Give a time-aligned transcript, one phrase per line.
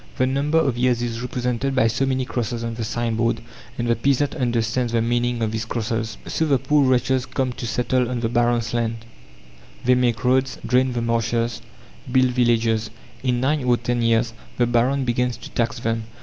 [0.17, 3.39] The number of years is represented by so many crosses on the sign board,
[3.77, 6.17] and the peasant understands the meaning of these crosses.
[6.25, 9.05] So the poor wretches come to settle on the baron's lands.
[9.85, 11.61] They make roads, drain the marshes,
[12.11, 12.89] build villages.
[13.21, 16.05] In nine or ten years the baron begins to tax them.